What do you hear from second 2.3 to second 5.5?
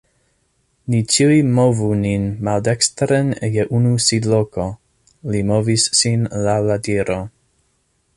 maldekstren je unu sidloko." Li